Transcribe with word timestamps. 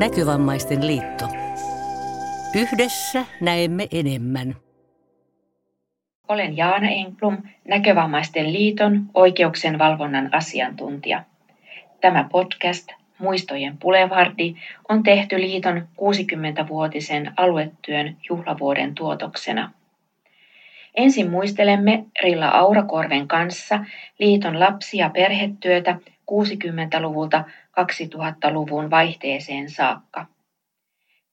Näkövammaisten 0.00 0.86
liitto. 0.86 1.28
Yhdessä 2.54 3.24
näemme 3.40 3.86
enemmän. 3.92 4.56
Olen 6.28 6.56
Jaana 6.56 6.88
Enklum, 6.88 7.36
Näkövammaisten 7.68 8.52
liiton 8.52 9.06
oikeuksien 9.14 9.78
valvonnan 9.78 10.34
asiantuntija. 10.34 11.24
Tämä 12.00 12.28
podcast 12.32 12.88
Muistojen 13.18 13.78
Pulevardi 13.78 14.54
on 14.88 15.02
tehty 15.02 15.40
liiton 15.40 15.88
60-vuotisen 16.00 17.32
aluetyön 17.36 18.16
juhlavuoden 18.28 18.94
tuotoksena. 18.94 19.72
Ensin 20.94 21.30
muistelemme 21.30 22.04
Rilla 22.22 22.48
Aurakorven 22.48 23.28
kanssa 23.28 23.84
liiton 24.18 24.60
lapsi- 24.60 24.98
ja 24.98 25.10
perhetyötä 25.10 25.96
60-luvulta 26.30 27.44
2000-luvun 27.80 28.90
vaihteeseen 28.90 29.70
saakka. 29.70 30.26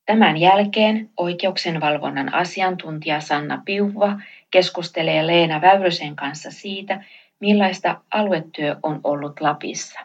Tämän 0.05 0.37
jälkeen 0.37 1.09
oikeuksien 1.17 1.81
valvonnan 1.81 2.33
asiantuntija 2.33 3.19
Sanna 3.19 3.61
Piuva 3.65 4.19
keskustelee 4.51 5.27
Leena 5.27 5.61
Väyrysen 5.61 6.15
kanssa 6.15 6.51
siitä, 6.51 7.03
millaista 7.39 8.01
aluetyö 8.11 8.75
on 8.83 8.99
ollut 9.03 9.41
Lapissa. 9.41 9.99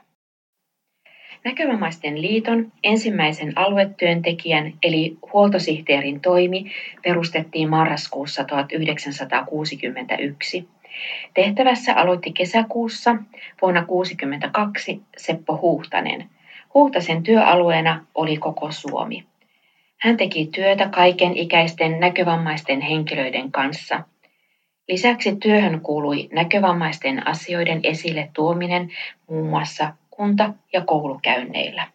Näkövammaisten 1.44 2.22
liiton 2.22 2.72
ensimmäisen 2.82 3.58
aluetyöntekijän 3.58 4.72
eli 4.82 5.16
huoltosihteerin 5.32 6.20
toimi 6.20 6.72
perustettiin 7.02 7.70
marraskuussa 7.70 8.44
1961. 8.44 10.68
Tehtävässä 11.34 11.94
aloitti 11.94 12.32
kesäkuussa 12.32 13.10
vuonna 13.62 13.80
1962 13.80 15.02
Seppo 15.16 15.58
Huhtanen. 15.62 16.30
Huhtasen 16.74 17.22
työalueena 17.22 18.06
oli 18.14 18.36
koko 18.36 18.72
Suomi. 18.72 19.24
Hän 19.98 20.16
teki 20.16 20.46
työtä 20.46 20.88
kaiken 20.88 21.36
ikäisten 21.36 22.00
näkövammaisten 22.00 22.80
henkilöiden 22.80 23.52
kanssa. 23.52 24.00
Lisäksi 24.88 25.36
työhön 25.36 25.80
kuului 25.80 26.28
näkövammaisten 26.32 27.26
asioiden 27.26 27.80
esille 27.82 28.30
tuominen 28.32 28.90
muun 29.30 29.48
muassa 29.48 29.94
kunta- 30.10 30.54
ja 30.72 30.80
koulukäynneillä. 30.80 31.86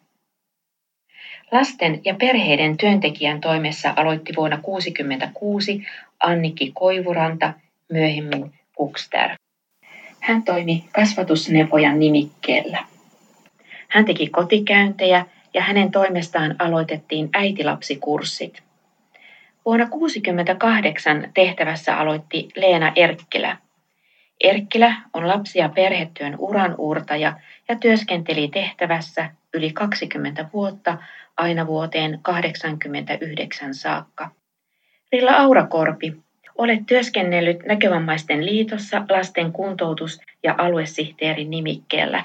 Lasten 1.52 2.00
ja 2.04 2.14
perheiden 2.14 2.76
työntekijän 2.76 3.40
toimessa 3.40 3.92
aloitti 3.96 4.32
vuonna 4.36 4.56
1966 4.56 5.86
Annikki 6.20 6.72
Koivuranta, 6.74 7.52
myöhemmin 7.92 8.57
Kukster. 8.78 9.30
Hän 10.20 10.42
toimi 10.42 10.84
kasvatusneuvojan 10.92 11.98
nimikkeellä. 11.98 12.84
Hän 13.88 14.04
teki 14.04 14.26
kotikäyntejä 14.26 15.26
ja 15.54 15.62
hänen 15.62 15.90
toimestaan 15.90 16.54
aloitettiin 16.58 17.28
äitilapsikurssit. 17.32 18.62
Vuonna 19.64 19.86
1968 19.86 21.30
tehtävässä 21.34 21.96
aloitti 21.96 22.48
Leena 22.56 22.92
Erkkilä. 22.96 23.56
Erkkilä 24.40 24.94
on 25.14 25.28
lapsi- 25.28 25.58
ja 25.58 25.68
perhetyön 25.68 26.36
uranuurtaja 26.38 27.32
ja 27.68 27.76
työskenteli 27.76 28.48
tehtävässä 28.48 29.30
yli 29.54 29.72
20 29.72 30.48
vuotta 30.52 30.98
aina 31.36 31.66
vuoteen 31.66 32.10
1989 32.10 33.74
saakka. 33.74 34.30
Rilla 35.12 35.32
Aurakorpi, 35.32 36.27
olet 36.58 36.86
työskennellyt 36.86 37.66
Näkövammaisten 37.66 38.46
liitossa 38.46 39.02
lasten 39.10 39.52
kuntoutus- 39.52 40.20
ja 40.42 40.54
aluesihteerin 40.58 41.50
nimikkeellä. 41.50 42.24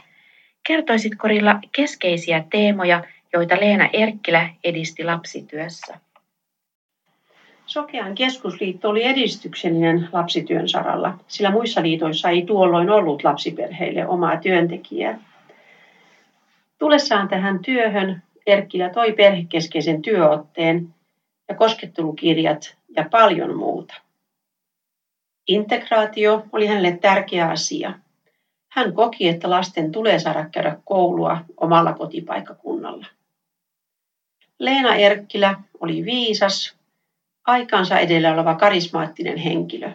Kertoisitko 0.67 1.27
Rilla 1.27 1.59
keskeisiä 1.71 2.43
teemoja, 2.51 3.03
joita 3.33 3.55
Leena 3.55 3.89
Erkkilä 3.93 4.49
edisti 4.63 5.03
lapsityössä? 5.03 5.99
Sokean 7.65 8.15
keskusliitto 8.15 8.89
oli 8.89 9.03
edistyksellinen 9.03 10.09
lapsityön 10.11 10.69
saralla, 10.69 11.17
sillä 11.27 11.51
muissa 11.51 11.81
liitoissa 11.81 12.29
ei 12.29 12.41
tuolloin 12.41 12.89
ollut 12.89 13.23
lapsiperheille 13.23 14.07
omaa 14.07 14.37
työntekijää. 14.37 15.19
Tulessaan 16.79 17.27
tähän 17.27 17.59
työhön 17.59 18.23
Erkkilä 18.47 18.89
toi 18.89 19.11
perhekeskeisen 19.11 20.01
työotteen 20.01 20.93
ja 21.49 21.55
koskettelukirjat 21.55 22.77
ja 22.95 23.05
paljon 23.11 23.55
muuta. 23.55 23.93
Integraatio 25.47 26.43
oli 26.51 26.67
hänelle 26.67 26.97
tärkeä 26.97 27.49
asia. 27.49 27.93
Hän 28.71 28.93
koki, 28.93 29.27
että 29.27 29.49
lasten 29.49 29.91
tulee 29.91 30.19
saada 30.19 30.49
käydä 30.51 30.77
koulua 30.85 31.37
omalla 31.57 31.93
kotipaikkakunnalla. 31.93 33.05
Leena 34.59 34.95
Erkkilä 34.95 35.55
oli 35.79 36.05
viisas, 36.05 36.75
aikansa 37.47 37.99
edellä 37.99 38.33
oleva 38.33 38.55
karismaattinen 38.55 39.37
henkilö. 39.37 39.91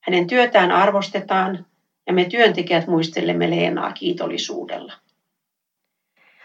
Hänen 0.00 0.26
työtään 0.26 0.72
arvostetaan 0.72 1.66
ja 2.06 2.12
me 2.12 2.24
työntekijät 2.24 2.86
muistelemme 2.86 3.50
Leenaa 3.50 3.92
kiitollisuudella. 3.92 4.92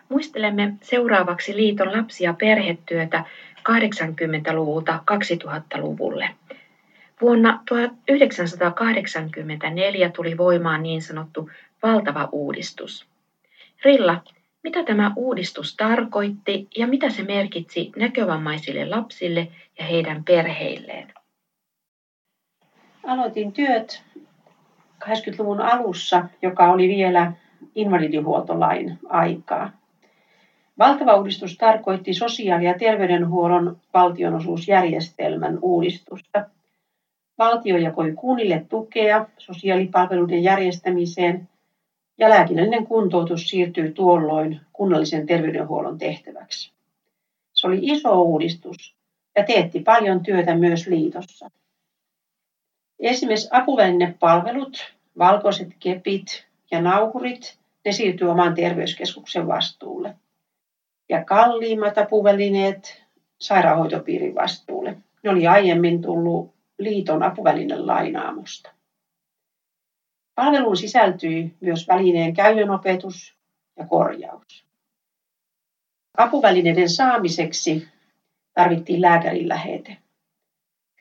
Muistelemme 0.09 0.73
seuraavaksi 0.81 1.55
liiton 1.55 1.97
lapsi- 1.97 2.23
ja 2.23 2.33
perhetyötä 2.33 3.23
80-luvulta 3.69 5.03
2000-luvulle. 5.11 6.29
Vuonna 7.21 7.63
1984 7.65 10.09
tuli 10.09 10.37
voimaan 10.37 10.83
niin 10.83 11.01
sanottu 11.01 11.49
valtava 11.83 12.29
uudistus. 12.31 13.07
Rilla, 13.83 14.23
mitä 14.63 14.83
tämä 14.83 15.13
uudistus 15.15 15.75
tarkoitti 15.75 16.67
ja 16.77 16.87
mitä 16.87 17.09
se 17.09 17.23
merkitsi 17.23 17.91
näkövammaisille 17.95 18.85
lapsille 18.85 19.47
ja 19.79 19.85
heidän 19.85 20.23
perheilleen? 20.23 21.13
Aloitin 23.03 23.51
työt 23.51 24.03
80-luvun 25.05 25.61
alussa, 25.61 26.25
joka 26.41 26.71
oli 26.71 26.87
vielä 26.87 27.31
invalidihuoltolain 27.75 28.99
aikaa. 29.09 29.71
Valtava 30.77 31.15
uudistus 31.15 31.57
tarkoitti 31.57 32.13
sosiaali- 32.13 32.65
ja 32.65 32.77
terveydenhuollon 32.77 33.77
valtionosuusjärjestelmän 33.93 35.59
uudistusta. 35.61 36.45
Valtio 37.39 37.77
jakoi 37.77 38.11
kunnille 38.11 38.65
tukea 38.69 39.25
sosiaalipalveluiden 39.37 40.43
järjestämiseen 40.43 41.49
ja 42.17 42.29
lääkinnällinen 42.29 42.87
kuntoutus 42.87 43.49
siirtyi 43.49 43.91
tuolloin 43.91 44.61
kunnallisen 44.73 45.25
terveydenhuollon 45.25 45.97
tehtäväksi. 45.97 46.71
Se 47.53 47.67
oli 47.67 47.79
iso 47.81 48.21
uudistus 48.21 48.95
ja 49.35 49.43
teetti 49.43 49.79
paljon 49.79 50.23
työtä 50.23 50.55
myös 50.55 50.87
liitossa. 50.87 51.51
Esimerkiksi 52.99 53.49
apuvälinepalvelut, 53.51 54.93
valkoiset 55.17 55.69
kepit 55.79 56.45
ja 56.71 56.81
nauhurit, 56.81 57.57
ne 57.85 57.91
siirtyi 57.91 58.27
oman 58.27 58.55
terveyskeskuksen 58.55 59.47
vastuulle 59.47 60.15
ja 61.09 61.23
kalliimmat 61.23 61.97
apuvälineet 61.97 63.03
sairaanhoitopiirin 63.37 64.35
vastuulle. 64.35 64.97
Ne 65.23 65.29
oli 65.29 65.47
aiemmin 65.47 66.01
tullut 66.01 66.58
liiton 66.79 67.23
apuvälinen 67.23 67.87
lainaamusta. 67.87 68.71
Palveluun 70.35 70.77
sisältyi 70.77 71.55
myös 71.61 71.87
välineen 71.87 72.33
käytön 72.33 72.69
opetus 72.69 73.35
ja 73.77 73.85
korjaus. 73.87 74.65
Apuvälineiden 76.17 76.89
saamiseksi 76.89 77.87
tarvittiin 78.53 79.01
lääkärin 79.01 79.49
lähete. 79.49 79.97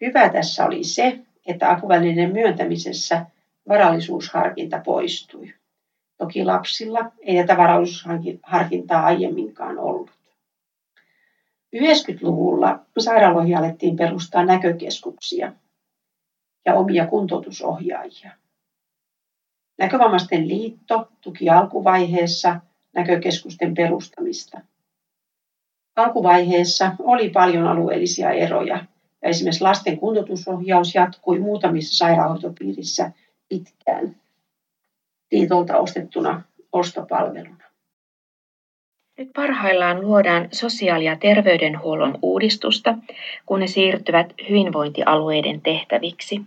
Hyvä 0.00 0.28
tässä 0.28 0.66
oli 0.66 0.84
se, 0.84 1.18
että 1.46 1.70
apuvälineiden 1.70 2.32
myöntämisessä 2.32 3.26
varallisuusharkinta 3.68 4.80
poistui. 4.84 5.54
Toki 6.18 6.44
lapsilla 6.44 7.12
ei 7.20 7.36
tätä 7.36 7.56
varallisuusharkintaa 7.56 9.04
aiemminkaan 9.04 9.78
ollut. 9.78 10.10
90-luvulla 11.76 12.80
sairaaloihin 12.98 13.56
alettiin 13.56 13.96
perustaa 13.96 14.44
näkökeskuksia 14.44 15.52
ja 16.64 16.74
omia 16.74 17.06
kuntoutusohjaajia. 17.06 18.32
Näkövammaisten 19.78 20.48
liitto 20.48 21.08
tuki 21.20 21.50
alkuvaiheessa 21.50 22.60
näkökeskusten 22.94 23.74
perustamista. 23.74 24.60
Alkuvaiheessa 25.96 26.92
oli 26.98 27.28
paljon 27.30 27.66
alueellisia 27.66 28.30
eroja 28.30 28.84
ja 29.22 29.28
esimerkiksi 29.28 29.64
lasten 29.64 29.98
kuntoutusohjaus 29.98 30.94
jatkui 30.94 31.38
muutamissa 31.38 31.96
sairaanhoitopiirissä 31.96 33.12
pitkään 33.48 34.16
liitolta 35.32 35.78
ostettuna 35.78 36.42
ostopalveluna. 36.72 37.67
Nyt 39.18 39.30
parhaillaan 39.36 40.00
luodaan 40.00 40.48
sosiaali- 40.52 41.04
ja 41.04 41.16
terveydenhuollon 41.16 42.18
uudistusta, 42.22 42.94
kun 43.46 43.60
ne 43.60 43.66
siirtyvät 43.66 44.34
hyvinvointialueiden 44.48 45.60
tehtäviksi. 45.60 46.40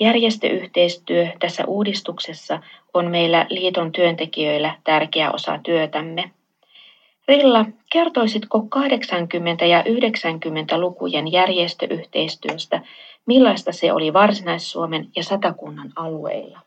Järjestöyhteistyö 0.00 1.28
tässä 1.38 1.64
uudistuksessa 1.66 2.60
on 2.94 3.10
meillä 3.10 3.46
liiton 3.50 3.92
työntekijöillä 3.92 4.74
tärkeä 4.84 5.30
osa 5.30 5.58
työtämme. 5.62 6.30
Rilla, 7.28 7.64
kertoisitko 7.92 8.58
80- 8.58 9.64
ja 9.64 9.82
90-lukujen 9.82 11.32
järjestöyhteistyöstä, 11.32 12.80
millaista 13.26 13.72
se 13.72 13.92
oli 13.92 14.12
Varsinais-Suomen 14.12 15.08
ja 15.16 15.24
Satakunnan 15.24 15.92
alueilla? 15.96 16.65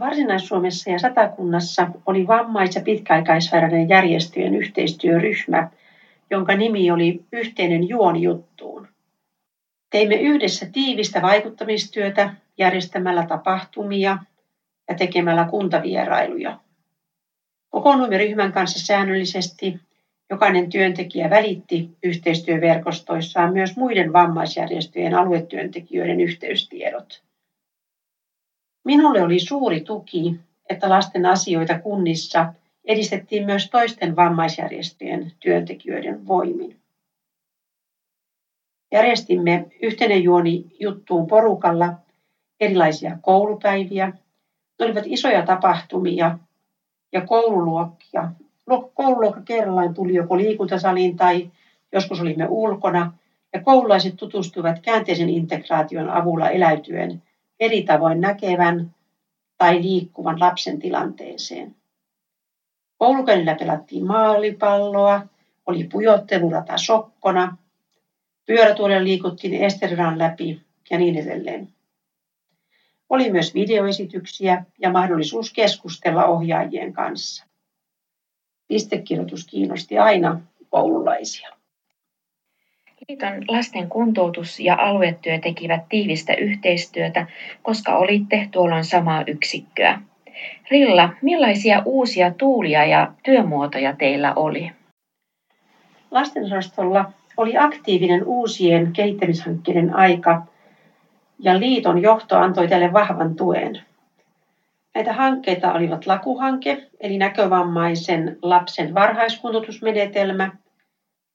Varsinais-Suomessa 0.00 0.90
ja 0.90 0.98
Satakunnassa 0.98 1.88
oli 2.06 2.26
vammais- 2.26 2.74
ja 2.74 2.82
pitkäaikaissairaiden 2.82 3.88
järjestöjen 3.88 4.54
yhteistyöryhmä, 4.54 5.70
jonka 6.30 6.54
nimi 6.56 6.90
oli 6.90 7.24
Yhteinen 7.32 7.88
juoni 7.88 8.22
juttuun. 8.22 8.88
Teimme 9.90 10.14
yhdessä 10.14 10.66
tiivistä 10.72 11.22
vaikuttamistyötä 11.22 12.34
järjestämällä 12.58 13.26
tapahtumia 13.26 14.18
ja 14.88 14.94
tekemällä 14.94 15.44
kuntavierailuja. 15.44 16.58
Kokoonnuimme 17.70 18.18
ryhmän 18.18 18.52
kanssa 18.52 18.86
säännöllisesti. 18.86 19.78
Jokainen 20.30 20.68
työntekijä 20.70 21.30
välitti 21.30 21.90
yhteistyöverkostoissaan 22.02 23.52
myös 23.52 23.76
muiden 23.76 24.12
vammaisjärjestöjen 24.12 25.14
aluetyöntekijöiden 25.14 26.20
yhteystiedot. 26.20 27.27
Minulle 28.88 29.22
oli 29.22 29.40
suuri 29.40 29.80
tuki, 29.80 30.40
että 30.70 30.88
lasten 30.88 31.26
asioita 31.26 31.78
kunnissa 31.78 32.52
edistettiin 32.84 33.44
myös 33.46 33.70
toisten 33.70 34.16
vammaisjärjestöjen 34.16 35.32
työntekijöiden 35.40 36.26
voimin. 36.26 36.76
Järjestimme 38.92 39.66
yhteinen 39.82 40.22
juoni 40.22 40.64
juttuun 40.80 41.26
porukalla 41.26 41.92
erilaisia 42.60 43.18
koulupäiviä. 43.22 44.06
Ne 44.78 44.84
olivat 44.84 45.04
isoja 45.06 45.42
tapahtumia 45.42 46.38
ja 47.12 47.20
koululuokkia. 47.20 48.30
Koululuokka 48.94 49.40
kerrallaan 49.44 49.94
tuli 49.94 50.14
joko 50.14 50.36
liikuntasaliin 50.36 51.16
tai 51.16 51.50
joskus 51.92 52.20
olimme 52.20 52.46
ulkona 52.46 53.12
ja 53.52 53.60
koululaiset 53.62 54.16
tutustuivat 54.16 54.78
käänteisen 54.78 55.28
integraation 55.28 56.10
avulla 56.10 56.50
eläytyen 56.50 57.22
eri 57.60 57.82
tavoin 57.82 58.20
näkevän 58.20 58.90
tai 59.58 59.82
liikkuvan 59.82 60.40
lapsen 60.40 60.78
tilanteeseen. 60.78 61.74
Koulukäynnillä 62.98 63.54
pelattiin 63.54 64.06
maalipalloa, 64.06 65.22
oli 65.66 65.84
pujottelurata 65.84 66.78
sokkona, 66.78 67.56
pyörätuolella 68.46 69.04
liikuttiin 69.04 69.54
Esteriran 69.54 70.18
läpi 70.18 70.62
ja 70.90 70.98
niin 70.98 71.16
edelleen. 71.16 71.68
Oli 73.08 73.30
myös 73.30 73.54
videoesityksiä 73.54 74.64
ja 74.78 74.90
mahdollisuus 74.90 75.52
keskustella 75.52 76.26
ohjaajien 76.26 76.92
kanssa. 76.92 77.44
Pistekirjoitus 78.68 79.46
kiinnosti 79.46 79.98
aina 79.98 80.40
koululaisia. 80.68 81.57
Liiton 83.08 83.44
lasten 83.48 83.88
kuntoutus 83.88 84.60
ja 84.60 84.76
aluetyö 84.78 85.38
tekivät 85.38 85.80
tiivistä 85.88 86.34
yhteistyötä, 86.34 87.26
koska 87.62 87.96
olitte 87.96 88.48
tuolloin 88.50 88.84
samaa 88.84 89.24
yksikköä. 89.26 90.00
Rilla, 90.70 91.10
millaisia 91.22 91.82
uusia 91.84 92.30
tuulia 92.30 92.84
ja 92.86 93.12
työmuotoja 93.22 93.96
teillä 93.96 94.32
oli? 94.34 94.70
Lastenosastolla 96.10 97.12
oli 97.36 97.56
aktiivinen 97.58 98.24
uusien 98.24 98.92
kehittämishankkeiden 98.92 99.94
aika 99.94 100.42
ja 101.38 101.60
liiton 101.60 102.02
johto 102.02 102.36
antoi 102.36 102.68
tälle 102.68 102.92
vahvan 102.92 103.36
tuen. 103.36 103.82
Näitä 104.94 105.12
hankkeita 105.12 105.72
olivat 105.72 106.06
lakuhanke, 106.06 106.86
eli 107.00 107.18
näkövammaisen 107.18 108.38
lapsen 108.42 108.94
varhaiskuntoutusmenetelmä, 108.94 110.50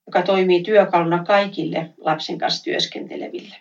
joka 0.08 0.22
toimii 0.22 0.64
työkaluna 0.64 1.24
kaikille 1.24 1.90
lapsen 1.98 2.38
kanssa 2.38 2.64
työskenteleville. 2.64 3.56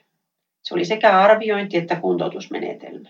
Se 0.62 0.75
oli 0.75 0.85
sekä 0.85 1.21
arviointi 1.21 1.77
että 1.77 1.97
kuntoutusmenetelmä. 1.97 3.09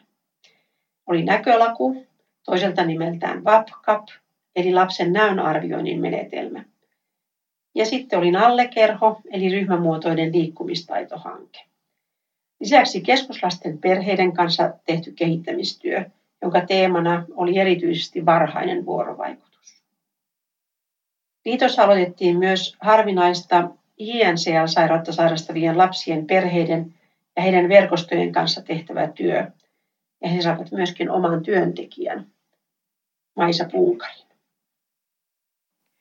Oli 1.06 1.22
näkölaku, 1.22 2.06
toiselta 2.44 2.84
nimeltään 2.84 3.44
VAPCAP, 3.44 4.08
eli 4.56 4.72
lapsen 4.72 5.12
näön 5.12 5.40
arvioinnin 5.40 6.00
menetelmä. 6.00 6.64
Ja 7.74 7.86
sitten 7.86 8.18
oli 8.18 8.30
nallekerho, 8.30 9.20
eli 9.30 9.48
ryhmämuotoinen 9.48 10.32
liikkumistaitohanke. 10.32 11.58
Lisäksi 12.60 13.00
keskuslasten 13.00 13.78
perheiden 13.78 14.32
kanssa 14.32 14.72
tehty 14.86 15.12
kehittämistyö, 15.12 16.04
jonka 16.42 16.60
teemana 16.60 17.24
oli 17.34 17.58
erityisesti 17.58 18.26
varhainen 18.26 18.86
vuorovaikutus. 18.86 19.51
Liitossa 21.44 21.84
aloitettiin 21.84 22.38
myös 22.38 22.76
harvinaista 22.80 23.70
INCL-sairautta 23.98 25.12
sairastavien 25.12 25.78
lapsien 25.78 26.26
perheiden 26.26 26.94
ja 27.36 27.42
heidän 27.42 27.68
verkostojen 27.68 28.32
kanssa 28.32 28.62
tehtävä 28.62 29.08
työ, 29.08 29.46
ja 30.22 30.28
he 30.28 30.42
saavat 30.42 30.72
myöskin 30.72 31.10
oman 31.10 31.42
työntekijän, 31.42 32.26
Maisa 33.36 33.68
Punkarin. 33.72 34.26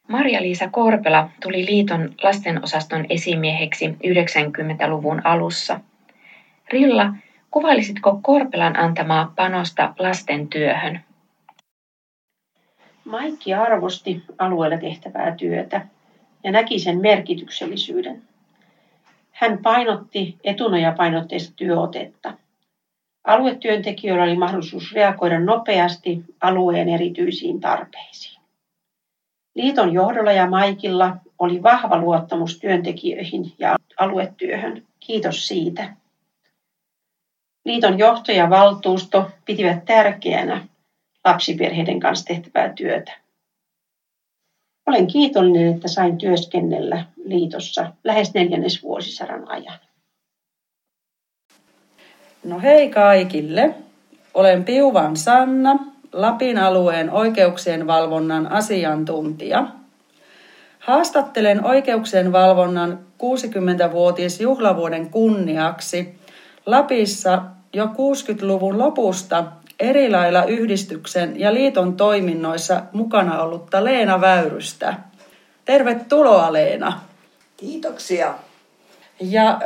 Maria-Liisa 0.07 0.69
Korpela 0.69 1.29
tuli 1.41 1.65
liiton 1.65 2.15
lastenosaston 2.23 3.05
esimieheksi 3.09 3.85
90-luvun 3.87 5.21
alussa. 5.25 5.79
Rilla, 6.69 7.13
kuvailisitko 7.51 8.19
Korpelan 8.23 8.79
antamaa 8.79 9.33
panosta 9.35 9.93
lasten 9.99 10.47
työhön? 10.47 10.99
Maikki 13.11 13.53
arvosti 13.53 14.23
alueella 14.37 14.77
tehtävää 14.77 15.35
työtä 15.35 15.87
ja 16.43 16.51
näki 16.51 16.79
sen 16.79 17.01
merkityksellisyyden. 17.01 18.21
Hän 19.31 19.57
painotti 19.57 20.37
etunojapainotteista 20.43 21.53
työotetta. 21.55 22.33
Aluetyöntekijöillä 23.23 24.23
oli 24.23 24.35
mahdollisuus 24.37 24.93
reagoida 24.93 25.39
nopeasti 25.39 26.23
alueen 26.41 26.89
erityisiin 26.89 27.59
tarpeisiin. 27.59 28.41
Liiton 29.55 29.93
johdolla 29.93 30.31
ja 30.31 30.49
Maikilla 30.49 31.17
oli 31.39 31.63
vahva 31.63 31.97
luottamus 31.97 32.59
työntekijöihin 32.59 33.53
ja 33.59 33.75
aluetyöhön. 33.99 34.87
Kiitos 34.99 35.47
siitä. 35.47 35.95
Liiton 37.65 37.99
johto 37.99 38.31
ja 38.31 38.49
valtuusto 38.49 39.31
pitivät 39.45 39.85
tärkeänä 39.85 40.70
lapsiperheiden 41.25 41.99
kanssa 41.99 42.25
tehtävää 42.25 42.73
työtä. 42.73 43.11
Olen 44.87 45.07
kiitollinen, 45.07 45.75
että 45.75 45.87
sain 45.87 46.17
työskennellä 46.17 47.05
liitossa 47.25 47.93
lähes 48.03 48.33
neljännesvuosisadan 48.33 49.51
ajan. 49.51 49.79
No 52.43 52.59
hei 52.59 52.89
kaikille. 52.89 53.75
Olen 54.33 54.63
Piuvan 54.63 55.17
Sanna, 55.17 55.79
Lapin 56.13 56.57
alueen 56.57 57.11
oikeuksien 57.11 57.87
valvonnan 57.87 58.47
asiantuntija. 58.47 59.67
Haastattelen 60.79 61.65
oikeuksien 61.65 62.31
valvonnan 62.31 62.99
60-vuotisjuhlavuoden 63.23 65.09
kunniaksi 65.09 66.15
Lapissa 66.65 67.41
jo 67.73 67.85
60-luvun 67.85 68.77
lopusta 68.77 69.43
eri 69.81 70.09
lailla 70.09 70.45
yhdistyksen 70.45 71.39
ja 71.39 71.53
liiton 71.53 71.97
toiminnoissa 71.97 72.81
mukana 72.93 73.41
ollutta 73.41 73.83
Leena 73.83 74.21
Väyrystä. 74.21 74.93
Tervetuloa 75.65 76.53
Leena. 76.53 77.01
Kiitoksia. 77.57 78.33
Ja 79.19 79.61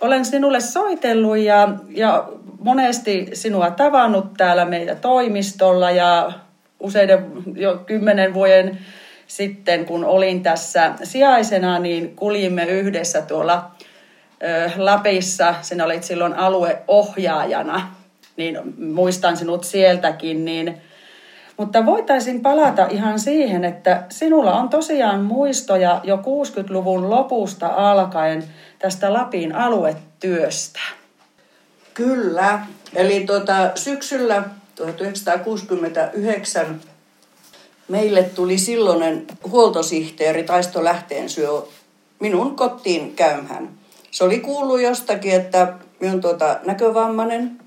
olen 0.00 0.24
sinulle 0.24 0.60
soitellut 0.60 1.36
ja, 1.36 1.68
ja 1.88 2.28
monesti 2.58 3.30
sinua 3.32 3.70
tavannut 3.70 4.34
täällä 4.36 4.64
meitä 4.64 4.94
toimistolla 4.94 5.90
ja 5.90 6.32
useiden 6.80 7.26
jo 7.54 7.76
kymmenen 7.86 8.34
vuoden 8.34 8.78
sitten, 9.26 9.84
kun 9.84 10.04
olin 10.04 10.42
tässä 10.42 10.92
sijaisena, 11.02 11.78
niin 11.78 12.16
kuljimme 12.16 12.64
yhdessä 12.64 13.22
tuolla 13.22 13.70
Lapissa. 14.76 15.54
Sinä 15.62 15.84
olit 15.84 16.02
silloin 16.02 16.34
alueohjaajana, 16.34 18.01
niin 18.36 18.58
muistan 18.94 19.36
sinut 19.36 19.64
sieltäkin. 19.64 20.44
Niin, 20.44 20.80
mutta 21.56 21.86
voitaisiin 21.86 22.40
palata 22.40 22.86
ihan 22.86 23.18
siihen, 23.18 23.64
että 23.64 24.04
sinulla 24.08 24.54
on 24.54 24.68
tosiaan 24.68 25.20
muistoja 25.20 26.00
jo 26.04 26.16
60-luvun 26.16 27.10
lopusta 27.10 27.66
alkaen 27.66 28.44
tästä 28.78 29.12
Lapin 29.12 29.54
aluetyöstä. 29.54 30.80
Kyllä. 31.94 32.60
Eli 32.94 33.24
tuota, 33.26 33.70
syksyllä 33.74 34.42
1969 34.74 36.80
meille 37.88 38.22
tuli 38.22 38.58
silloinen 38.58 39.26
huoltosihteeri 39.50 40.42
Taisto 40.42 40.84
Lähteensyö 40.84 41.62
minun 42.20 42.56
kotiin 42.56 43.16
käymään. 43.16 43.68
Se 44.10 44.24
oli 44.24 44.40
kuullut 44.40 44.80
jostakin, 44.80 45.32
että 45.32 45.74
minun 46.00 46.20
tuota 46.20 46.60
näkövammainen 46.66 47.61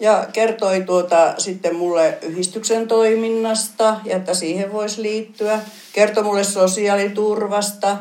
ja 0.00 0.26
kertoi 0.32 0.80
tuota 0.80 1.34
sitten 1.38 1.76
mulle 1.76 2.18
yhdistyksen 2.22 2.88
toiminnasta 2.88 3.96
ja 4.04 4.16
että 4.16 4.34
siihen 4.34 4.72
voisi 4.72 5.02
liittyä. 5.02 5.60
Kertoi 5.92 6.24
mulle 6.24 6.44
sosiaaliturvasta, 6.44 7.96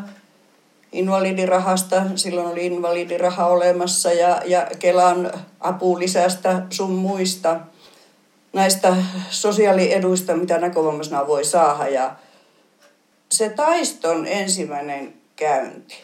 invalidirahasta, 0.92 2.04
silloin 2.16 2.48
oli 2.48 2.66
invalidiraha 2.66 3.48
olemassa 3.48 4.14
ja, 4.14 4.42
ja 4.46 4.68
Kelan 4.80 5.32
apulisästä 5.60 6.62
sun 6.70 6.92
muista 6.92 7.60
näistä 8.54 8.96
sosiaalieduista, 9.30 10.36
mitä 10.36 10.58
näkövammaisena 10.58 11.28
voi 11.28 11.46
saada. 11.46 11.88
Ja 11.88 12.16
se 13.32 13.50
taiston 13.50 14.28
ensimmäinen 14.28 15.14
käynti 15.36 15.96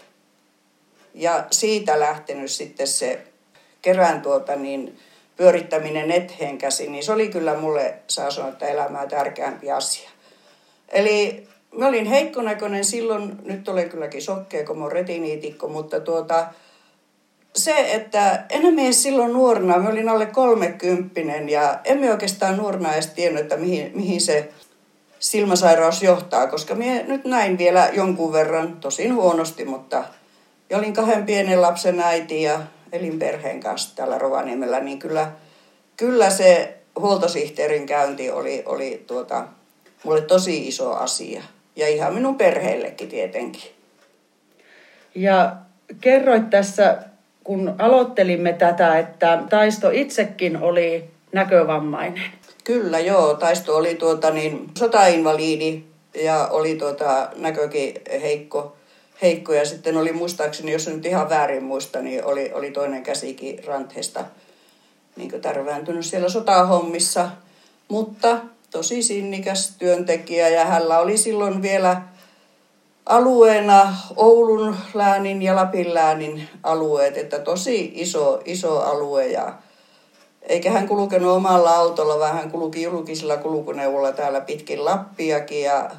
ja 1.13 1.45
siitä 1.51 1.99
lähtenyt 1.99 2.51
sitten 2.51 2.87
se 2.87 3.27
kerään 3.81 4.21
tuota 4.21 4.55
niin, 4.55 4.99
pyörittäminen 5.37 6.11
eteen 6.11 6.57
käsin, 6.57 6.91
niin 6.91 7.03
se 7.03 7.11
oli 7.11 7.29
kyllä 7.29 7.59
mulle, 7.59 7.93
saa 8.07 8.31
sanoa, 8.31 8.49
että 8.49 8.67
elämää 8.67 9.07
tärkeämpi 9.07 9.71
asia. 9.71 10.09
Eli 10.89 11.47
mä 11.77 11.87
olin 11.87 12.05
heikkonäköinen 12.05 12.85
silloin, 12.85 13.37
nyt 13.43 13.69
olen 13.69 13.89
kylläkin 13.89 14.21
sokkea, 14.21 14.65
kun 14.65 14.79
mä 14.79 14.89
retiniitikko, 14.89 15.67
mutta 15.67 15.99
tuota, 15.99 16.47
se, 17.55 17.93
että 17.93 18.45
enemmän 18.49 18.93
silloin 18.93 19.33
nuorena, 19.33 19.77
mä 19.77 19.89
olin 19.89 20.09
alle 20.09 20.25
kolmekymppinen 20.25 21.49
ja 21.49 21.79
emme 21.83 22.11
oikeastaan 22.11 22.57
nuorena 22.57 22.93
edes 22.93 23.07
tiennyt, 23.07 23.41
että 23.41 23.57
mihin, 23.57 23.91
mihin 23.95 24.21
se 24.21 24.49
silmäsairaus 25.19 26.03
johtaa, 26.03 26.47
koska 26.47 26.75
minä 26.75 27.03
nyt 27.03 27.25
näin 27.25 27.57
vielä 27.57 27.89
jonkun 27.93 28.33
verran, 28.33 28.77
tosin 28.79 29.15
huonosti, 29.15 29.65
mutta 29.65 30.03
olin 30.73 30.93
kahden 30.93 31.25
pienen 31.25 31.61
lapsen 31.61 31.99
äiti 31.99 32.41
ja 32.41 32.59
elin 32.95 33.19
perheen 33.19 33.59
kanssa 33.59 33.95
täällä 33.95 34.17
Rovaniemellä, 34.17 34.79
niin 34.79 34.99
kyllä, 34.99 35.31
kyllä 35.97 36.29
se 36.29 36.77
huoltosihteerin 36.99 37.85
käynti 37.85 38.31
oli, 38.31 38.63
oli 38.65 39.03
tuota, 39.07 39.47
mulle 40.03 40.21
tosi 40.21 40.67
iso 40.67 40.93
asia. 40.93 41.43
Ja 41.75 41.87
ihan 41.87 42.13
minun 42.13 42.37
perheellekin 42.37 43.07
tietenkin. 43.09 43.61
Ja 45.15 45.55
kerroit 46.01 46.49
tässä, 46.49 46.97
kun 47.43 47.75
aloittelimme 47.77 48.53
tätä, 48.53 48.99
että 48.99 49.43
Taisto 49.49 49.89
itsekin 49.89 50.57
oli 50.57 51.03
näkövammainen. 51.31 52.23
Kyllä, 52.63 52.99
joo. 52.99 53.33
Taisto 53.33 53.75
oli 53.75 53.95
tuota, 53.95 54.31
niin, 54.31 54.67
sotainvaliidi 54.77 55.83
ja 56.23 56.47
oli 56.47 56.75
tuota, 56.75 57.29
näkökin 57.35 57.93
heikko 58.21 58.75
heikko. 59.21 59.53
Ja 59.53 59.65
sitten 59.65 59.97
oli 59.97 60.11
muistaakseni, 60.11 60.71
jos 60.71 60.87
nyt 60.87 61.05
ihan 61.05 61.29
väärin 61.29 61.63
muista, 61.63 62.01
niin 62.01 62.25
oli, 62.25 62.51
oli 62.53 62.71
toinen 62.71 63.03
käsikin 63.03 63.63
ranteesta 63.65 64.25
niin 65.15 65.41
tärvääntynyt 65.41 66.05
siellä 66.05 66.29
sotahommissa. 66.29 67.29
Mutta 67.87 68.37
tosi 68.71 69.03
sinnikäs 69.03 69.75
työntekijä 69.77 70.49
ja 70.49 70.65
hänellä 70.65 70.99
oli 70.99 71.17
silloin 71.17 71.61
vielä 71.61 72.01
alueena 73.05 73.95
Oulun 74.15 74.75
läänin 74.93 75.41
ja 75.41 75.55
Lapin 75.55 75.93
läänin 75.93 76.49
alueet, 76.63 77.17
että 77.17 77.39
tosi 77.39 77.91
iso, 77.95 78.41
iso 78.45 78.79
alue 78.79 79.27
ja 79.27 79.53
eikä 80.41 80.71
hän 80.71 80.87
kulkenut 80.87 81.31
omalla 81.31 81.71
autolla, 81.71 82.19
vaan 82.19 82.33
hän 82.33 82.51
kulki 82.51 82.81
julkisilla 82.81 83.37
kulkuneuvolla 83.37 84.11
täällä 84.11 84.41
pitkin 84.41 84.85
Lappiakin 84.85 85.63
ja 85.63 85.91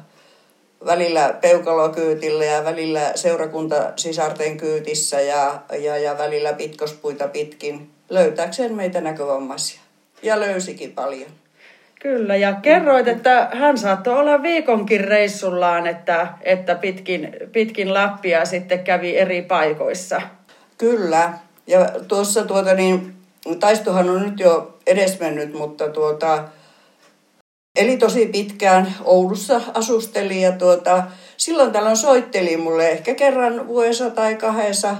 välillä 0.85 1.33
peukalokyytillä 1.41 2.45
ja 2.45 2.63
välillä 2.63 3.11
seurakunta 3.15 3.91
sisarten 3.95 4.57
kyytissä 4.57 5.21
ja, 5.21 5.61
ja, 5.79 5.97
ja 5.97 6.17
välillä 6.17 6.53
pitkospuita 6.53 7.27
pitkin 7.27 7.89
löytääkseen 8.09 8.75
meitä 8.75 9.01
näkövammaisia. 9.01 9.79
Ja 10.23 10.39
löysikin 10.39 10.91
paljon. 10.91 11.29
Kyllä, 12.01 12.35
ja 12.35 12.53
kerroit, 12.53 13.07
että 13.07 13.49
hän 13.53 13.77
saattoi 13.77 14.19
olla 14.19 14.43
viikonkin 14.43 15.01
reissullaan, 15.01 15.87
että, 15.87 16.27
että 16.41 16.75
pitkin, 16.75 17.35
pitkin 17.51 17.93
Lappia 17.93 18.45
sitten 18.45 18.83
kävi 18.83 19.17
eri 19.17 19.41
paikoissa. 19.41 20.21
Kyllä, 20.77 21.33
ja 21.67 21.89
tuossa 22.07 22.45
tuota 22.45 22.73
niin, 22.73 23.13
taistohan 23.59 24.09
on 24.09 24.21
nyt 24.21 24.39
jo 24.39 24.77
edesmennyt, 24.87 25.53
mutta 25.53 25.89
tuota, 25.89 26.43
Eli 27.77 27.97
tosi 27.97 28.25
pitkään 28.25 28.95
Oulussa 29.03 29.61
asusteli 29.73 30.41
ja 30.41 30.51
tuota, 30.51 31.03
silloin 31.37 31.71
tällöin 31.71 31.97
soitteli 31.97 32.57
mulle 32.57 32.89
ehkä 32.89 33.15
kerran 33.15 33.67
vuodessa 33.67 34.09
tai 34.09 34.35
kahdessa. 34.35 34.95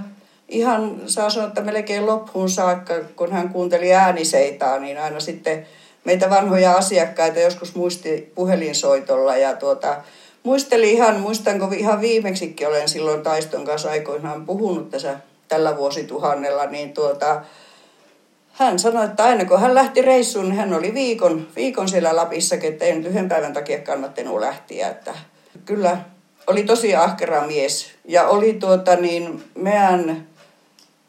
Ihan 0.49 1.01
saa 1.05 1.29
sanoa, 1.29 1.47
että 1.47 1.61
melkein 1.61 2.05
loppuun 2.05 2.49
saakka, 2.49 2.93
kun 3.15 3.31
hän 3.31 3.49
kuunteli 3.49 3.93
ääniseitaa, 3.93 4.79
niin 4.79 5.01
aina 5.01 5.19
sitten 5.19 5.67
meitä 6.03 6.29
vanhoja 6.29 6.73
asiakkaita 6.73 7.39
joskus 7.39 7.75
muisti 7.75 8.31
puhelinsoitolla 8.35 9.37
ja 9.37 9.55
tuota, 9.55 9.95
muisteli 10.43 10.91
ihan, 10.91 11.19
muistanko 11.19 11.67
ihan 11.77 12.01
viimeksikin 12.01 12.67
olen 12.67 12.89
silloin 12.89 13.23
Taiston 13.23 13.65
kanssa 13.65 13.89
aikoinaan 13.89 14.45
puhunut 14.45 14.89
tässä 14.89 15.15
tällä 15.47 15.77
vuosituhannella, 15.77 16.65
niin 16.65 16.93
tuota, 16.93 17.41
hän 18.57 18.79
sanoi, 18.79 19.05
että 19.05 19.23
aina 19.23 19.45
kun 19.45 19.61
hän 19.61 19.75
lähti 19.75 20.01
reissuun, 20.01 20.45
niin 20.45 20.57
hän 20.57 20.73
oli 20.73 20.93
viikon, 20.93 21.47
viikon 21.55 21.89
siellä 21.89 22.15
Lapissa, 22.15 22.55
että 22.61 22.85
ei 22.85 22.95
nyt 22.95 23.05
yhden 23.05 23.29
päivän 23.29 23.53
takia 23.53 23.79
kannattanut 23.79 24.39
lähteä. 24.39 24.89
Että 24.89 25.13
kyllä 25.65 25.97
oli 26.47 26.63
tosi 26.63 26.95
ahkera 26.95 27.47
mies. 27.47 27.91
Ja 28.05 28.27
oli 28.27 28.53
tuota 28.53 28.95
niin, 28.95 29.43
meidän 29.55 30.27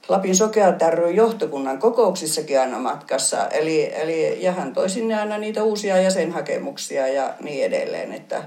Lapin 0.08 0.36
Sokeat 0.36 0.80
johtokunnan 1.14 1.78
kokouksissakin 1.78 2.60
aina 2.60 2.78
matkassa. 2.78 3.48
Eli, 3.48 3.90
eli, 3.94 4.44
ja 4.44 4.52
hän 4.52 4.72
toi 4.72 4.90
sinne 4.90 5.20
aina 5.20 5.38
niitä 5.38 5.62
uusia 5.62 6.00
jäsenhakemuksia 6.00 7.08
ja 7.08 7.34
niin 7.40 7.64
edelleen. 7.64 8.12
Että 8.12 8.44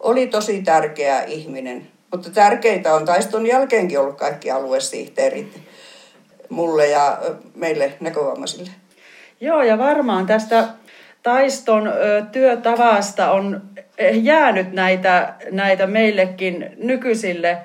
oli 0.00 0.26
tosi 0.26 0.62
tärkeä 0.62 1.22
ihminen. 1.22 1.88
Mutta 2.12 2.30
tärkeitä 2.30 2.94
on 2.94 3.04
taiston 3.04 3.46
jälkeenkin 3.46 4.00
ollut 4.00 4.16
kaikki 4.16 4.50
aluesihteerit 4.50 5.69
mulle 6.50 6.86
ja 6.86 7.18
meille 7.54 7.92
näkövammaisille. 8.00 8.70
Joo, 9.40 9.62
ja 9.62 9.78
varmaan 9.78 10.26
tästä 10.26 10.64
taiston 11.22 11.92
työtavasta 12.32 13.30
on 13.30 13.62
jäänyt 14.12 14.72
näitä, 14.72 15.34
näitä 15.50 15.86
meillekin 15.86 16.70
nykyisille 16.76 17.58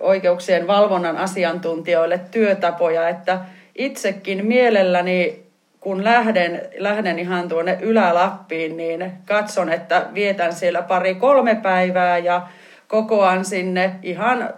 oikeuksien 0.00 0.66
valvonnan 0.66 1.16
asiantuntijoille 1.16 2.20
työtapoja, 2.30 3.08
että 3.08 3.40
itsekin 3.74 4.46
mielelläni 4.46 5.42
kun 5.80 6.04
lähden, 6.04 6.62
lähden 6.78 7.18
ihan 7.18 7.48
tuonne 7.48 7.78
Ylä-Lappiin, 7.80 8.76
niin 8.76 9.12
katson, 9.26 9.72
että 9.72 10.06
vietän 10.14 10.52
siellä 10.52 10.82
pari-kolme 10.82 11.54
päivää 11.54 12.18
ja 12.18 12.48
kokoan 12.88 13.44
sinne 13.44 13.94
ihan 14.02 14.54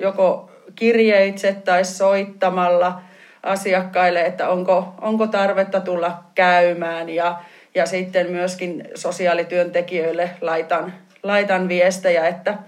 joko 0.00 0.50
kirjeitse 0.74 1.56
tai 1.64 1.84
soittamalla 1.84 3.00
asiakkaille, 3.46 4.20
että 4.20 4.48
onko, 4.48 4.94
onko 5.00 5.26
tarvetta 5.26 5.80
tulla 5.80 6.24
käymään 6.34 7.08
ja, 7.08 7.36
ja 7.74 7.86
sitten 7.86 8.30
myöskin 8.30 8.88
sosiaalityöntekijöille 8.94 10.30
laitan, 10.40 10.92
laitan 11.22 11.68
viestejä, 11.68 12.28
että 12.28 12.58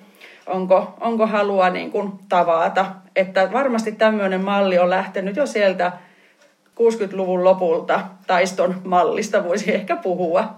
onko, 0.47 0.94
onko 1.00 1.26
halua 1.26 1.70
niin 1.70 1.90
kuin 1.90 2.12
tavata. 2.28 2.87
Että 3.16 3.52
varmasti 3.52 3.92
tämmöinen 3.92 4.44
malli 4.44 4.78
on 4.78 4.90
lähtenyt 4.90 5.37
jo 5.37 5.47
sieltä 5.47 5.92
60-luvun 6.80 7.44
lopulta 7.44 8.00
taiston 8.26 8.80
mallista 8.85 9.44
voisi 9.44 9.75
ehkä 9.75 9.97
puhua. 9.97 10.54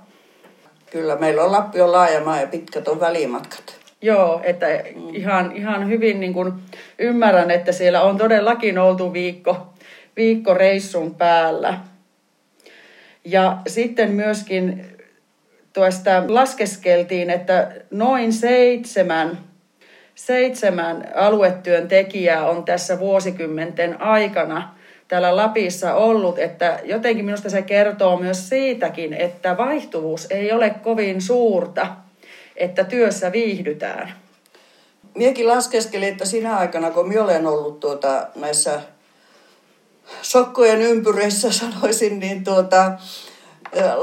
Kyllä, 0.90 1.16
meillä 1.16 1.42
on 1.42 1.52
Lappi 1.52 1.80
on 1.80 1.92
laaja 1.92 2.20
maa 2.20 2.40
ja 2.40 2.46
pitkät 2.46 2.88
on 2.88 3.00
välimatkat. 3.00 3.80
Joo, 4.02 4.40
että 4.44 4.66
ihan, 5.12 5.52
ihan 5.56 5.88
hyvin 5.88 6.20
niin 6.20 6.32
kuin 6.32 6.52
ymmärrän, 6.98 7.50
että 7.50 7.72
siellä 7.72 8.02
on 8.02 8.18
todellakin 8.18 8.78
oltu 8.78 9.12
viikko, 9.12 9.72
viikko 10.17 10.55
reissun 10.55 11.14
päällä. 11.14 11.81
Ja 13.25 13.59
sitten 13.67 14.11
myöskin 14.11 14.87
tuosta 15.73 16.25
laskeskeltiin, 16.29 17.31
että 17.31 17.73
noin 17.90 18.33
seitsemän, 18.33 19.38
seitsemän 20.14 21.09
aluetyöntekijää 21.14 22.49
on 22.49 22.64
tässä 22.64 22.99
vuosikymmenten 22.99 24.02
aikana 24.02 24.75
täällä 25.09 25.37
Lapissa 25.37 25.95
ollut, 25.95 26.38
että 26.38 26.81
jotenkin 26.85 27.25
minusta 27.25 27.50
se 27.50 27.62
kertoo 27.62 28.17
myös 28.17 28.49
siitäkin, 28.49 29.14
että 29.14 29.57
vaihtuvuus 29.57 30.26
ei 30.31 30.52
ole 30.52 30.71
kovin 30.71 31.21
suurta– 31.21 31.87
että 32.61 32.85
työssä 32.85 33.33
viihdytään? 33.33 34.12
Miekin 35.14 35.49
laskeskelin, 35.49 36.09
että 36.09 36.25
sinä 36.25 36.57
aikana, 36.57 36.90
kun 36.90 37.09
minä 37.09 37.25
olen 37.25 37.47
ollut 37.47 37.81
tuota, 37.81 38.26
näissä 38.37 38.81
sokkojen 40.23 40.83
ympyreissä, 40.83 41.52
sanoisin, 41.61 42.21
niin 42.21 42.45
tuota, 42.45 42.93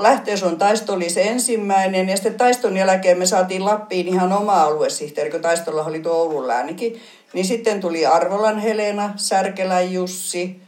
Lähteeson 0.01 0.57
taisto 0.57 0.93
oli 0.93 1.09
se 1.09 1.21
ensimmäinen 1.21 2.09
ja 2.09 2.15
sitten 2.15 2.37
taiston 2.37 2.77
jälkeen 2.77 3.17
me 3.17 3.25
saatiin 3.25 3.65
Lappiin 3.65 4.07
ihan 4.07 4.33
oma 4.33 4.63
aluesihteeri, 4.63 5.31
kun 5.31 5.41
taistolla 5.41 5.83
oli 5.83 5.99
tuo 5.99 6.13
Oulun 6.13 6.47
läänikin. 6.47 7.01
Niin 7.33 7.45
sitten 7.45 7.81
tuli 7.81 8.05
Arvolan 8.05 8.59
Helena, 8.59 9.13
Särkelän 9.15 9.93
Jussi, 9.93 10.61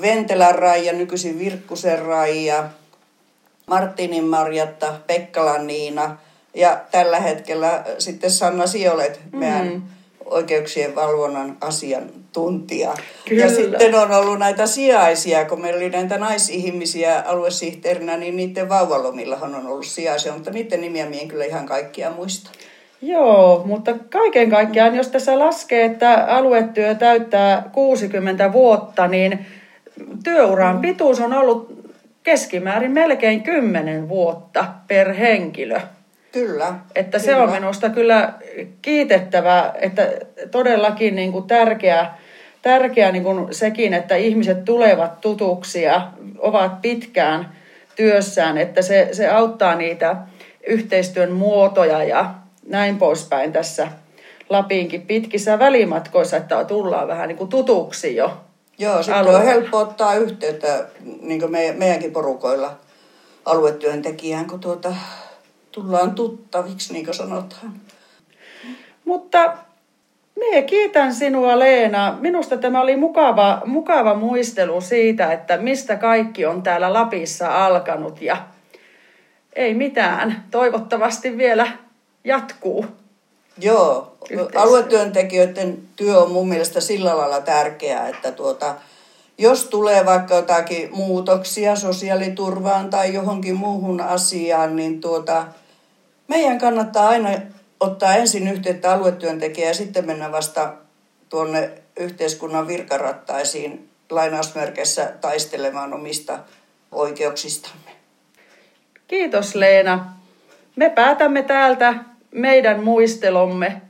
Ventelän 0.00 0.54
Raija, 0.54 0.92
nykyisin 0.92 1.38
Virkkusen 1.38 1.98
Raija, 1.98 2.68
Martinin 3.66 4.24
Marjatta, 4.24 4.94
Pekkalan 5.06 5.66
Niina 5.66 6.16
ja 6.54 6.80
tällä 6.90 7.20
hetkellä 7.20 7.84
sitten 7.98 8.30
Sanna 8.30 8.66
Siolet, 8.66 9.20
meidän 9.32 9.68
mm. 9.68 9.82
oikeuksien 10.24 10.94
valvonnan 10.94 11.56
asiantuntija. 12.32 12.94
Kyllä. 13.28 13.42
Ja 13.42 13.50
sitten 13.50 13.94
on 13.94 14.10
ollut 14.10 14.38
näitä 14.38 14.66
sijaisia, 14.66 15.44
kun 15.44 15.60
meillä 15.60 15.76
oli 15.76 15.90
näitä 15.90 16.18
naisihmisiä 16.18 17.22
aluesihteerinä, 17.26 18.16
niin 18.16 18.36
niiden 18.36 18.68
vauvalomillahan 18.68 19.54
on 19.54 19.66
ollut 19.66 19.86
sijaisia, 19.86 20.32
mutta 20.32 20.50
niiden 20.50 20.80
nimiä 20.80 21.06
minä 21.06 21.22
en 21.22 21.28
kyllä 21.28 21.44
ihan 21.44 21.66
kaikkia 21.66 22.10
muista. 22.10 22.50
Joo, 23.02 23.62
mutta 23.64 23.94
kaiken 24.10 24.50
kaikkiaan, 24.50 24.96
jos 24.96 25.08
tässä 25.08 25.38
laskee, 25.38 25.84
että 25.84 26.26
aluetyö 26.28 26.94
täyttää 26.94 27.68
60 27.72 28.52
vuotta, 28.52 29.08
niin 29.08 29.46
työuran 30.24 30.80
pituus 30.80 31.20
on 31.20 31.32
ollut 31.32 31.82
keskimäärin 32.22 32.92
melkein 32.92 33.42
10 33.42 34.08
vuotta 34.08 34.64
per 34.88 35.12
henkilö. 35.12 35.80
Kyllä. 36.32 36.74
Että 36.94 37.18
kyllä. 37.18 37.32
se 37.32 37.36
on 37.36 37.50
minusta 37.50 37.90
kyllä 37.90 38.32
kiitettävä, 38.82 39.72
että 39.80 40.08
todellakin 40.50 41.16
niin 41.16 41.32
kuin 41.32 41.46
tärkeä, 41.46 42.06
tärkeä 42.62 43.12
niin 43.12 43.24
kuin 43.24 43.54
sekin, 43.54 43.94
että 43.94 44.16
ihmiset 44.16 44.64
tulevat 44.64 45.20
tutuksi 45.20 45.82
ja 45.82 46.12
ovat 46.38 46.82
pitkään 46.82 47.56
työssään, 47.96 48.58
että 48.58 48.82
se, 48.82 49.08
se 49.12 49.28
auttaa 49.28 49.74
niitä 49.74 50.16
yhteistyön 50.66 51.32
muotoja 51.32 52.04
ja 52.04 52.34
näin 52.66 52.98
poispäin 52.98 53.52
tässä 53.52 53.88
Lapinkin 54.48 55.02
pitkissä 55.02 55.58
välimatkoissa, 55.58 56.36
että 56.36 56.64
tullaan 56.64 57.08
vähän 57.08 57.28
niin 57.28 57.38
kuin 57.38 57.50
tutuksi 57.50 58.16
jo. 58.16 58.36
Joo, 58.78 59.02
sitten 59.02 59.34
on 59.34 59.44
helppo 59.44 59.78
ottaa 59.78 60.14
yhteyttä 60.14 60.86
niin 61.20 61.40
kuin 61.40 61.52
me, 61.52 61.74
meidänkin 61.78 62.12
porukoilla 62.12 62.76
aluetyöntekijään, 63.44 64.46
kun 64.46 64.60
tuota, 64.60 64.94
tullaan 65.72 66.14
tuttaviksi, 66.14 66.92
niin 66.92 67.04
kuin 67.04 67.14
sanotaan. 67.14 67.72
Mutta 69.04 69.56
me 70.50 70.62
kiitän 70.62 71.14
sinua 71.14 71.58
Leena. 71.58 72.18
Minusta 72.20 72.56
tämä 72.56 72.80
oli 72.80 72.96
mukava, 72.96 73.62
mukava 73.64 74.14
muistelu 74.14 74.80
siitä, 74.80 75.32
että 75.32 75.56
mistä 75.56 75.96
kaikki 75.96 76.46
on 76.46 76.62
täällä 76.62 76.92
Lapissa 76.92 77.66
alkanut 77.66 78.22
ja 78.22 78.36
ei 79.56 79.74
mitään. 79.74 80.44
Toivottavasti 80.50 81.38
vielä 81.38 81.66
jatkuu. 82.24 82.86
Joo, 83.58 84.16
aluetyöntekijöiden 84.56 85.78
työ 85.96 86.18
on 86.18 86.32
mun 86.32 86.48
mielestä 86.48 86.80
sillä 86.80 87.16
lailla 87.16 87.40
tärkeää, 87.40 88.08
että 88.08 88.32
tuota, 88.32 88.74
jos 89.38 89.64
tulee 89.64 90.06
vaikka 90.06 90.34
jotakin 90.34 90.88
muutoksia 90.92 91.76
sosiaaliturvaan 91.76 92.90
tai 92.90 93.14
johonkin 93.14 93.56
muuhun 93.56 94.00
asiaan, 94.00 94.76
niin 94.76 95.00
tuota, 95.00 95.44
meidän 96.28 96.58
kannattaa 96.58 97.08
aina 97.08 97.28
ottaa 97.82 98.14
ensin 98.14 98.48
yhteyttä 98.48 98.92
aluetyöntekijä 98.92 99.68
ja 99.68 99.74
sitten 99.74 100.06
mennä 100.06 100.32
vasta 100.32 100.74
tuonne 101.28 101.70
yhteiskunnan 101.96 102.68
virkarattaisiin 102.68 103.88
lainausmerkeissä 104.10 105.12
taistelemaan 105.20 105.94
omista 105.94 106.38
oikeuksistamme. 106.92 107.90
Kiitos 109.08 109.54
Leena. 109.54 110.12
Me 110.76 110.90
päätämme 110.90 111.42
täältä 111.42 111.94
meidän 112.30 112.84
muistelomme 112.84 113.82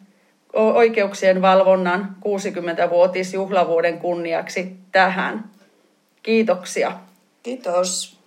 oikeuksien 0.53 1.43
valvonnan 1.43 2.17
60-vuotisjuhlavuoden 2.25 3.99
kunniaksi 3.99 4.77
tähän. 4.93 5.51
Kiitoksia. 6.23 6.93
Kiitos. 7.43 8.22